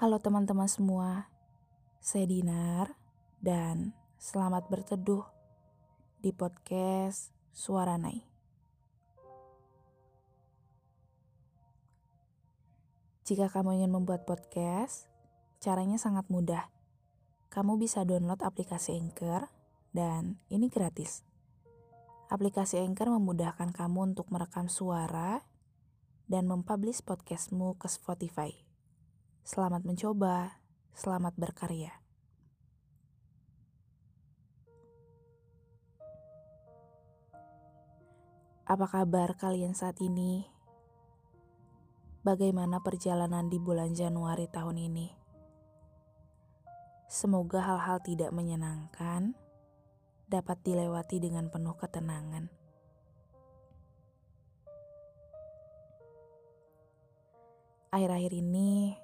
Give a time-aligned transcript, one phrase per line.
[0.00, 1.28] Halo teman-teman semua,
[2.00, 2.96] saya Dinar
[3.36, 5.28] dan selamat berteduh
[6.24, 8.24] di podcast Suara Nai.
[13.28, 15.04] Jika kamu ingin membuat podcast,
[15.60, 16.72] caranya sangat mudah.
[17.52, 19.52] Kamu bisa download aplikasi Anchor
[19.92, 21.28] dan ini gratis.
[22.32, 25.44] Aplikasi Anchor memudahkan kamu untuk merekam suara
[26.24, 28.69] dan mempublish podcastmu ke Spotify.
[29.40, 30.60] Selamat mencoba,
[30.92, 31.96] selamat berkarya.
[38.68, 40.44] Apa kabar kalian saat ini?
[42.20, 45.08] Bagaimana perjalanan di bulan Januari tahun ini?
[47.08, 49.32] Semoga hal-hal tidak menyenangkan
[50.28, 52.52] dapat dilewati dengan penuh ketenangan.
[57.90, 58.99] Akhir-akhir ini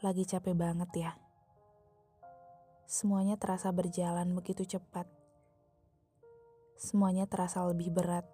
[0.00, 1.12] lagi capek banget ya.
[2.88, 5.08] Semuanya terasa berjalan begitu cepat.
[6.76, 8.28] Semuanya terasa lebih berat.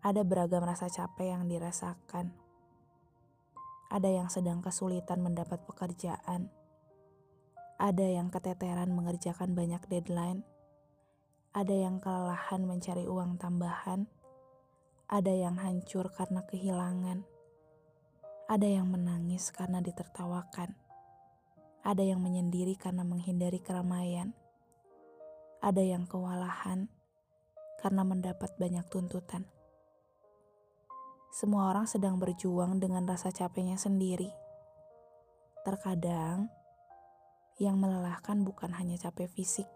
[0.00, 2.32] Ada beragam rasa capek yang dirasakan.
[3.90, 6.50] Ada yang sedang kesulitan mendapat pekerjaan
[7.80, 10.44] ada yang keteteran mengerjakan banyak deadline.
[11.56, 14.04] Ada yang kelelahan mencari uang tambahan.
[15.08, 17.24] Ada yang hancur karena kehilangan.
[18.50, 20.74] Ada yang menangis karena ditertawakan.
[21.86, 24.34] Ada yang menyendiri karena menghindari keramaian.
[25.62, 26.90] Ada yang kewalahan
[27.78, 29.46] karena mendapat banyak tuntutan.
[31.30, 34.34] Semua orang sedang berjuang dengan rasa capeknya sendiri.
[35.62, 36.50] Terkadang,
[37.62, 39.70] yang melelahkan bukan hanya capek fisik,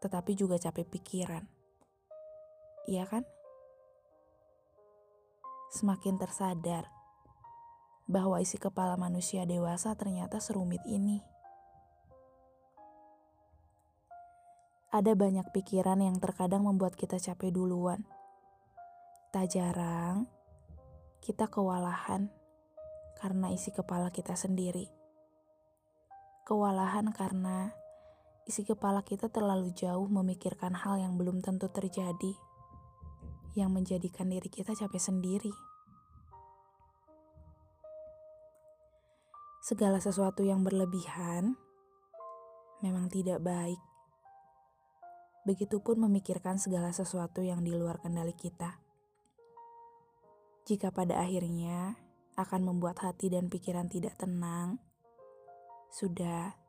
[0.00, 1.44] tetapi juga capek pikiran.
[2.88, 3.28] Iya kan?
[5.68, 6.93] Semakin tersadar
[8.04, 11.24] bahwa isi kepala manusia dewasa ternyata serumit ini.
[14.94, 18.06] Ada banyak pikiran yang terkadang membuat kita capek duluan.
[19.34, 20.30] Tak jarang
[21.24, 22.30] kita kewalahan
[23.18, 25.04] karena isi kepala kita sendiri
[26.44, 27.72] kewalahan karena
[28.44, 32.36] isi kepala kita terlalu jauh memikirkan hal yang belum tentu terjadi,
[33.56, 35.73] yang menjadikan diri kita capek sendiri.
[39.64, 41.56] Segala sesuatu yang berlebihan
[42.84, 43.80] memang tidak baik.
[45.48, 48.76] Begitupun memikirkan segala sesuatu yang di luar kendali kita.
[50.68, 51.96] Jika pada akhirnya
[52.36, 54.84] akan membuat hati dan pikiran tidak tenang,
[55.88, 56.60] sudah,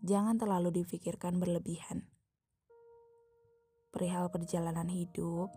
[0.00, 2.08] jangan terlalu difikirkan berlebihan.
[3.92, 5.52] Perihal perjalanan hidup,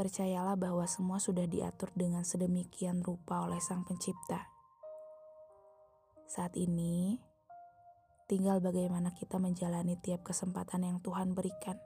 [0.00, 4.53] percayalah bahwa semua sudah diatur dengan sedemikian rupa oleh Sang Pencipta.
[6.34, 7.14] Saat ini,
[8.26, 11.78] tinggal bagaimana kita menjalani tiap kesempatan yang Tuhan berikan.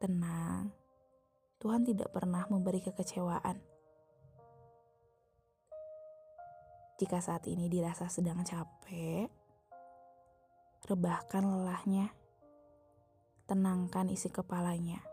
[0.00, 0.72] Tenang,
[1.60, 3.60] Tuhan tidak pernah memberi kekecewaan.
[6.96, 9.28] Jika saat ini dirasa sedang capek,
[10.88, 12.08] rebahkan lelahnya,
[13.44, 15.04] tenangkan isi kepalanya,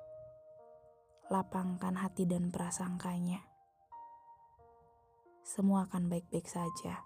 [1.27, 3.43] lapangkan hati dan prasangkanya.
[5.43, 7.03] Semua akan baik-baik saja.